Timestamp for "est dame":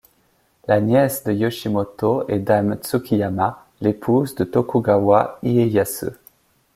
2.27-2.73